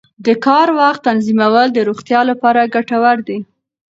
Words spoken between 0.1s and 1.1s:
د کار وخت